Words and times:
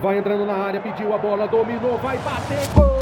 Vai 0.00 0.16
entrando 0.16 0.46
na 0.46 0.54
área, 0.54 0.80
pediu 0.80 1.12
a 1.12 1.18
bola, 1.18 1.46
dominou, 1.46 1.98
vai 1.98 2.16
bater, 2.18 2.56
gol! 2.74 2.98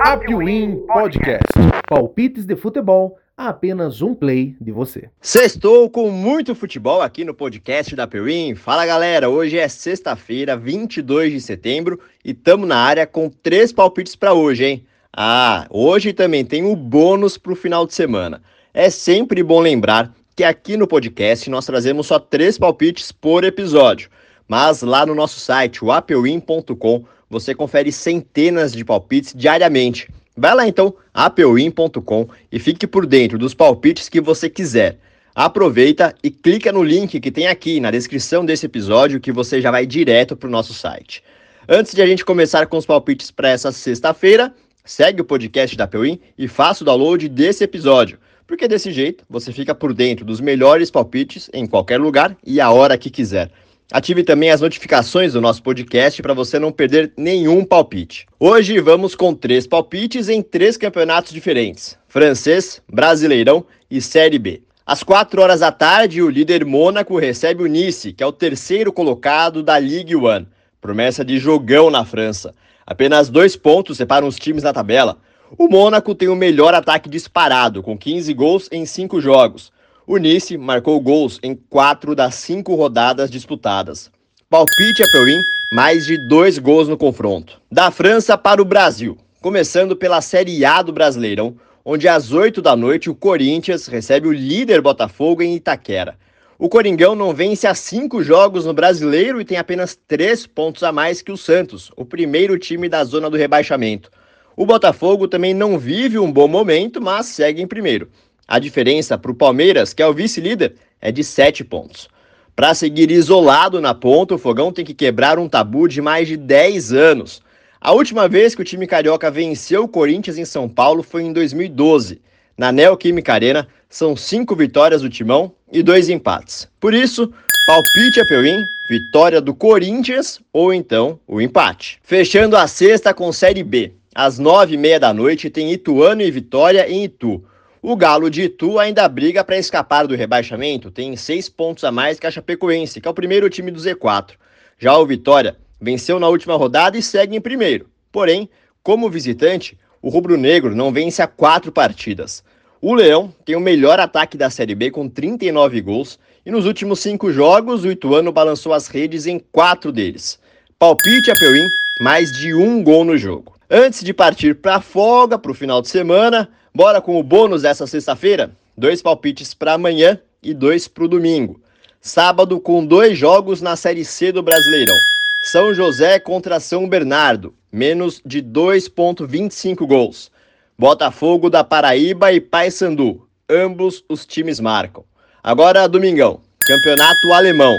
Apwin 0.00 0.76
Podcast. 0.86 1.42
Palpites 1.86 2.46
de 2.46 2.56
futebol 2.56 3.18
a 3.36 3.48
apenas 3.48 4.00
um 4.00 4.14
play 4.14 4.56
de 4.58 4.72
você. 4.72 5.10
Sextou 5.20 5.90
com 5.90 6.10
muito 6.10 6.54
futebol 6.54 7.02
aqui 7.02 7.22
no 7.22 7.34
podcast 7.34 7.94
da 7.94 8.04
Apwin. 8.04 8.54
Fala 8.54 8.86
galera, 8.86 9.28
hoje 9.28 9.58
é 9.58 9.68
sexta-feira, 9.68 10.56
22 10.56 11.32
de 11.32 11.40
setembro 11.42 12.00
e 12.24 12.30
estamos 12.30 12.66
na 12.66 12.78
área 12.78 13.06
com 13.06 13.28
três 13.28 13.72
palpites 13.72 14.16
para 14.16 14.32
hoje, 14.32 14.64
hein? 14.64 14.86
Ah, 15.14 15.66
hoje 15.68 16.14
também 16.14 16.42
tem 16.42 16.64
um 16.64 16.74
bônus 16.74 17.36
para 17.36 17.52
o 17.52 17.56
final 17.56 17.86
de 17.86 17.92
semana. 17.92 18.40
É 18.74 18.88
sempre 18.88 19.42
bom 19.42 19.60
lembrar 19.60 20.10
que 20.34 20.42
aqui 20.42 20.78
no 20.78 20.86
podcast 20.86 21.50
nós 21.50 21.66
trazemos 21.66 22.06
só 22.06 22.18
três 22.18 22.56
palpites 22.56 23.12
por 23.12 23.44
episódio, 23.44 24.08
mas 24.48 24.80
lá 24.80 25.04
no 25.04 25.14
nosso 25.14 25.38
site, 25.38 25.84
o 25.84 25.92
apewin.com, 25.92 27.04
você 27.28 27.54
confere 27.54 27.92
centenas 27.92 28.72
de 28.72 28.82
palpites 28.82 29.34
diariamente. 29.36 30.08
Vai 30.34 30.54
lá 30.54 30.66
então, 30.66 30.94
apewin.com 31.12 32.26
e 32.50 32.58
fique 32.58 32.86
por 32.86 33.04
dentro 33.04 33.38
dos 33.38 33.52
palpites 33.52 34.08
que 34.08 34.22
você 34.22 34.48
quiser. 34.48 34.96
Aproveita 35.34 36.14
e 36.22 36.30
clica 36.30 36.72
no 36.72 36.82
link 36.82 37.20
que 37.20 37.30
tem 37.30 37.48
aqui 37.48 37.78
na 37.78 37.90
descrição 37.90 38.42
desse 38.42 38.64
episódio 38.64 39.20
que 39.20 39.32
você 39.32 39.60
já 39.60 39.70
vai 39.70 39.84
direto 39.84 40.34
para 40.34 40.48
o 40.48 40.50
nosso 40.50 40.72
site. 40.72 41.22
Antes 41.68 41.92
de 41.94 42.00
a 42.00 42.06
gente 42.06 42.24
começar 42.24 42.66
com 42.66 42.78
os 42.78 42.86
palpites 42.86 43.30
para 43.30 43.50
essa 43.50 43.70
sexta-feira, 43.70 44.50
segue 44.82 45.20
o 45.20 45.26
podcast 45.26 45.76
da 45.76 45.84
Apewin 45.84 46.18
e 46.38 46.48
faça 46.48 46.82
o 46.82 46.86
download 46.86 47.28
desse 47.28 47.62
episódio, 47.62 48.18
porque 48.46 48.68
desse 48.68 48.90
jeito 48.90 49.24
você 49.28 49.52
fica 49.52 49.74
por 49.74 49.94
dentro 49.94 50.24
dos 50.24 50.40
melhores 50.40 50.90
palpites 50.90 51.48
em 51.52 51.66
qualquer 51.66 52.00
lugar 52.00 52.36
e 52.44 52.60
a 52.60 52.70
hora 52.70 52.98
que 52.98 53.10
quiser. 53.10 53.50
Ative 53.90 54.24
também 54.24 54.50
as 54.50 54.60
notificações 54.62 55.34
do 55.34 55.40
nosso 55.40 55.62
podcast 55.62 56.22
para 56.22 56.32
você 56.32 56.58
não 56.58 56.72
perder 56.72 57.12
nenhum 57.16 57.62
palpite. 57.62 58.26
Hoje 58.40 58.80
vamos 58.80 59.14
com 59.14 59.34
três 59.34 59.66
palpites 59.66 60.30
em 60.30 60.40
três 60.40 60.78
campeonatos 60.78 61.32
diferentes: 61.32 61.98
francês, 62.08 62.80
brasileirão 62.90 63.66
e 63.90 64.00
Série 64.00 64.38
B. 64.38 64.62
Às 64.86 65.02
4 65.02 65.40
horas 65.40 65.60
da 65.60 65.70
tarde, 65.70 66.22
o 66.22 66.30
líder 66.30 66.64
Mônaco 66.64 67.18
recebe 67.18 67.62
o 67.62 67.66
Nice, 67.66 68.12
que 68.12 68.24
é 68.24 68.26
o 68.26 68.32
terceiro 68.32 68.92
colocado 68.92 69.62
da 69.62 69.78
Ligue 69.78 70.16
1. 70.16 70.46
Promessa 70.80 71.24
de 71.24 71.38
jogão 71.38 71.90
na 71.90 72.04
França. 72.04 72.54
Apenas 72.86 73.28
dois 73.28 73.56
pontos 73.56 73.96
separam 73.96 74.26
os 74.26 74.36
times 74.36 74.62
na 74.62 74.72
tabela. 74.72 75.18
O 75.58 75.68
Mônaco 75.68 76.14
tem 76.14 76.28
o 76.28 76.34
melhor 76.34 76.72
ataque 76.72 77.10
disparado, 77.10 77.82
com 77.82 77.96
15 77.96 78.32
gols 78.32 78.68
em 78.72 78.86
5 78.86 79.20
jogos. 79.20 79.70
O 80.06 80.16
Nice 80.16 80.56
marcou 80.56 80.98
gols 80.98 81.38
em 81.42 81.54
quatro 81.54 82.14
das 82.14 82.36
cinco 82.36 82.74
rodadas 82.74 83.30
disputadas. 83.30 84.10
Palpite 84.48 85.02
Apewin, 85.02 85.38
mais 85.74 86.06
de 86.06 86.16
dois 86.26 86.58
gols 86.58 86.88
no 86.88 86.96
confronto. 86.96 87.60
Da 87.70 87.90
França 87.90 88.38
para 88.38 88.62
o 88.62 88.64
Brasil, 88.64 89.18
começando 89.42 89.94
pela 89.94 90.22
Série 90.22 90.64
A 90.64 90.80
do 90.80 90.92
Brasileirão, 90.92 91.54
onde 91.84 92.08
às 92.08 92.32
8 92.32 92.62
da 92.62 92.74
noite 92.74 93.10
o 93.10 93.14
Corinthians 93.14 93.86
recebe 93.86 94.28
o 94.28 94.32
líder 94.32 94.80
Botafogo 94.80 95.42
em 95.42 95.54
Itaquera. 95.54 96.16
O 96.58 96.68
Coringão 96.68 97.14
não 97.14 97.34
vence 97.34 97.66
há 97.66 97.74
cinco 97.74 98.22
jogos 98.22 98.64
no 98.64 98.72
Brasileiro 98.72 99.38
e 99.38 99.44
tem 99.44 99.58
apenas 99.58 99.98
três 100.08 100.46
pontos 100.46 100.82
a 100.82 100.92
mais 100.92 101.20
que 101.20 101.30
o 101.30 101.36
Santos, 101.36 101.92
o 101.94 102.06
primeiro 102.06 102.58
time 102.58 102.88
da 102.88 103.04
zona 103.04 103.28
do 103.28 103.36
rebaixamento. 103.36 104.10
O 104.56 104.66
Botafogo 104.66 105.26
também 105.26 105.54
não 105.54 105.78
vive 105.78 106.18
um 106.18 106.30
bom 106.30 106.46
momento, 106.46 107.00
mas 107.00 107.26
segue 107.26 107.62
em 107.62 107.66
primeiro. 107.66 108.08
A 108.46 108.58
diferença 108.58 109.16
para 109.16 109.30
o 109.30 109.34
Palmeiras, 109.34 109.94
que 109.94 110.02
é 110.02 110.06
o 110.06 110.12
vice-líder, 110.12 110.74
é 111.00 111.10
de 111.10 111.24
7 111.24 111.64
pontos. 111.64 112.08
Para 112.54 112.74
seguir 112.74 113.10
isolado 113.10 113.80
na 113.80 113.94
ponta, 113.94 114.34
o 114.34 114.38
Fogão 114.38 114.70
tem 114.70 114.84
que 114.84 114.92
quebrar 114.92 115.38
um 115.38 115.48
tabu 115.48 115.88
de 115.88 116.02
mais 116.02 116.28
de 116.28 116.36
10 116.36 116.92
anos. 116.92 117.40
A 117.80 117.92
última 117.92 118.28
vez 118.28 118.54
que 118.54 118.60
o 118.60 118.64
time 118.64 118.86
carioca 118.86 119.30
venceu 119.30 119.84
o 119.84 119.88
Corinthians 119.88 120.36
em 120.36 120.44
São 120.44 120.68
Paulo 120.68 121.02
foi 121.02 121.22
em 121.22 121.32
2012. 121.32 122.20
Na 122.56 122.70
Neoquímica 122.70 123.32
Arena, 123.32 123.66
são 123.88 124.14
cinco 124.14 124.54
vitórias 124.54 125.00
do 125.00 125.08
Timão 125.08 125.50
e 125.72 125.82
dois 125.82 126.08
empates. 126.08 126.68
Por 126.78 126.92
isso, 126.92 127.32
palpite 127.66 128.20
a 128.20 128.26
Peuim, 128.26 128.62
vitória 128.88 129.40
do 129.40 129.54
Corinthians 129.54 130.40
ou 130.52 130.74
então 130.74 131.18
o 131.26 131.40
empate. 131.40 131.98
Fechando 132.02 132.56
a 132.56 132.66
sexta 132.66 133.14
com 133.14 133.32
Série 133.32 133.62
B. 133.62 133.92
Às 134.14 134.38
nove 134.38 134.74
e 134.74 134.76
meia 134.76 135.00
da 135.00 135.14
noite 135.14 135.48
tem 135.48 135.72
Ituano 135.72 136.20
e 136.20 136.30
Vitória 136.30 136.86
em 136.86 137.04
Itu. 137.04 137.42
O 137.80 137.96
Galo 137.96 138.28
de 138.28 138.42
Itu 138.42 138.78
ainda 138.78 139.08
briga 139.08 139.42
para 139.42 139.56
escapar 139.56 140.06
do 140.06 140.14
rebaixamento, 140.14 140.90
tem 140.90 141.16
seis 141.16 141.48
pontos 141.48 141.82
a 141.82 141.90
mais 141.90 142.20
que 142.20 142.26
a 142.26 142.30
Chapecoense, 142.30 143.00
que 143.00 143.08
é 143.08 143.10
o 143.10 143.14
primeiro 143.14 143.48
time 143.48 143.70
do 143.70 143.80
Z4. 143.80 144.32
Já 144.78 144.98
o 144.98 145.06
Vitória 145.06 145.56
venceu 145.80 146.20
na 146.20 146.28
última 146.28 146.56
rodada 146.56 146.98
e 146.98 147.02
segue 147.02 147.34
em 147.34 147.40
primeiro. 147.40 147.86
Porém, 148.12 148.50
como 148.82 149.08
visitante, 149.08 149.78
o 150.02 150.10
rubro-negro 150.10 150.74
não 150.76 150.92
vence 150.92 151.22
há 151.22 151.26
quatro 151.26 151.72
partidas. 151.72 152.44
O 152.82 152.92
Leão 152.92 153.34
tem 153.46 153.56
o 153.56 153.60
melhor 153.60 153.98
ataque 153.98 154.36
da 154.36 154.50
Série 154.50 154.74
B 154.74 154.90
com 154.90 155.08
39 155.08 155.80
gols 155.80 156.18
e 156.44 156.50
nos 156.50 156.66
últimos 156.66 157.00
cinco 157.00 157.32
jogos 157.32 157.82
o 157.82 157.90
Ituano 157.90 158.30
balançou 158.30 158.74
as 158.74 158.88
redes 158.88 159.26
em 159.26 159.38
quatro 159.38 159.90
deles. 159.90 160.38
Palpite 160.78 161.30
a 161.30 161.34
Peuim, 161.34 161.66
mais 162.02 162.30
de 162.30 162.54
um 162.54 162.82
gol 162.82 163.06
no 163.06 163.16
jogo. 163.16 163.51
Antes 163.74 164.04
de 164.04 164.12
partir 164.12 164.56
para 164.56 164.76
a 164.76 164.80
folga 164.80 165.38
para 165.38 165.50
o 165.50 165.54
final 165.54 165.80
de 165.80 165.88
semana, 165.88 166.48
Bora 166.74 167.02
com 167.02 167.20
o 167.20 167.22
bônus 167.22 167.62
dessa 167.62 167.86
sexta-feira? 167.86 168.50
Dois 168.74 169.02
palpites 169.02 169.52
para 169.52 169.74
amanhã 169.74 170.18
e 170.42 170.54
dois 170.54 170.88
para 170.88 171.04
o 171.04 171.08
domingo. 171.08 171.60
Sábado 172.00 172.58
com 172.58 172.84
dois 172.84 173.18
jogos 173.18 173.60
na 173.60 173.76
Série 173.76 174.06
C 174.06 174.32
do 174.32 174.42
Brasileirão. 174.42 174.96
São 175.42 175.74
José 175.74 176.18
contra 176.18 176.58
São 176.58 176.88
Bernardo, 176.88 177.54
menos 177.70 178.22
de 178.24 178.42
2.25 178.42 179.86
gols. 179.86 180.30
Botafogo 180.78 181.50
da 181.50 181.62
Paraíba 181.62 182.32
e 182.32 182.40
Paysandu, 182.40 183.28
ambos 183.50 184.02
os 184.08 184.24
times 184.24 184.58
marcam. 184.58 185.04
Agora 185.42 185.86
domingão, 185.86 186.40
Campeonato 186.66 187.32
Alemão, 187.34 187.76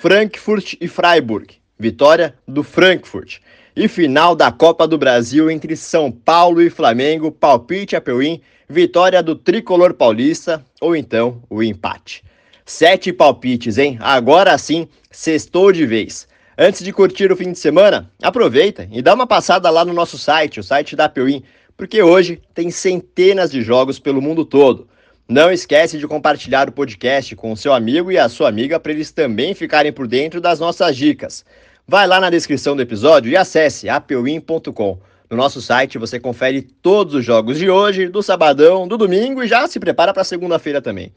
Frankfurt 0.00 0.74
e 0.80 0.88
Freiburg. 0.88 1.54
Vitória 1.78 2.34
do 2.46 2.64
Frankfurt. 2.64 3.38
E 3.74 3.88
final 3.88 4.36
da 4.36 4.52
Copa 4.52 4.86
do 4.86 4.98
Brasil 4.98 5.50
entre 5.50 5.74
São 5.76 6.12
Paulo 6.12 6.60
e 6.60 6.68
Flamengo, 6.68 7.32
palpite 7.32 7.96
a 7.96 8.02
Peuim, 8.02 8.38
vitória 8.68 9.22
do 9.22 9.34
tricolor 9.34 9.94
paulista 9.94 10.62
ou 10.78 10.94
então 10.94 11.42
o 11.48 11.62
empate. 11.62 12.22
Sete 12.66 13.14
palpites, 13.14 13.78
hein? 13.78 13.96
Agora 13.98 14.58
sim, 14.58 14.86
sextou 15.10 15.72
de 15.72 15.86
vez. 15.86 16.28
Antes 16.58 16.84
de 16.84 16.92
curtir 16.92 17.32
o 17.32 17.36
fim 17.36 17.50
de 17.50 17.58
semana, 17.58 18.10
aproveita 18.22 18.86
e 18.92 19.00
dá 19.00 19.14
uma 19.14 19.26
passada 19.26 19.70
lá 19.70 19.86
no 19.86 19.94
nosso 19.94 20.18
site, 20.18 20.60
o 20.60 20.62
site 20.62 20.94
da 20.94 21.08
Peuim, 21.08 21.42
porque 21.74 22.02
hoje 22.02 22.42
tem 22.52 22.70
centenas 22.70 23.50
de 23.50 23.62
jogos 23.62 23.98
pelo 23.98 24.20
mundo 24.20 24.44
todo. 24.44 24.86
Não 25.26 25.50
esquece 25.50 25.96
de 25.96 26.06
compartilhar 26.06 26.68
o 26.68 26.72
podcast 26.72 27.34
com 27.34 27.50
o 27.50 27.56
seu 27.56 27.72
amigo 27.72 28.12
e 28.12 28.18
a 28.18 28.28
sua 28.28 28.50
amiga 28.50 28.78
para 28.78 28.92
eles 28.92 29.12
também 29.12 29.54
ficarem 29.54 29.94
por 29.94 30.06
dentro 30.06 30.42
das 30.42 30.60
nossas 30.60 30.94
dicas. 30.94 31.42
Vai 31.92 32.06
lá 32.06 32.18
na 32.18 32.30
descrição 32.30 32.74
do 32.74 32.80
episódio 32.80 33.30
e 33.30 33.36
acesse 33.36 33.86
apewin.com. 33.86 34.98
No 35.28 35.36
nosso 35.36 35.60
site 35.60 35.98
você 35.98 36.18
confere 36.18 36.62
todos 36.62 37.14
os 37.14 37.22
jogos 37.22 37.58
de 37.58 37.68
hoje, 37.68 38.08
do 38.08 38.22
sabadão, 38.22 38.88
do 38.88 38.96
domingo 38.96 39.44
e 39.44 39.46
já 39.46 39.68
se 39.68 39.78
prepara 39.78 40.10
para 40.10 40.24
segunda-feira 40.24 40.80
também. 40.80 41.12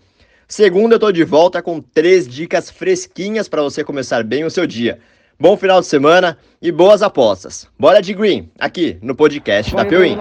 Segunda 0.49 0.95
eu 0.95 0.99
tô 0.99 1.13
de 1.13 1.23
volta 1.23 1.61
com 1.61 1.79
três 1.79 2.27
dicas 2.27 2.69
fresquinhas 2.69 3.47
para 3.47 3.61
você 3.61 3.85
começar 3.85 4.21
bem 4.21 4.43
o 4.43 4.51
seu 4.51 4.67
dia. 4.67 4.99
Bom 5.39 5.55
final 5.55 5.79
de 5.79 5.87
semana 5.87 6.37
e 6.61 6.73
boas 6.73 7.01
apostas. 7.01 7.69
Bora 7.79 8.01
de 8.01 8.13
green, 8.13 8.51
aqui 8.59 8.97
no 9.01 9.15
podcast 9.15 9.73
da 9.73 9.85
Peuim. 9.85 10.17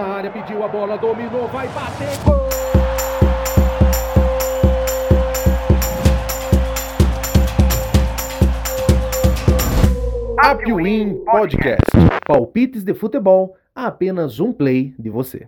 Upwin 10.45 11.25
Podcast. 11.25 11.89
Palpites 12.27 12.83
de 12.83 12.93
futebol 12.93 13.57
a 13.73 13.87
apenas 13.87 14.39
um 14.39 14.53
play 14.53 14.93
de 14.99 15.09
você. 15.09 15.47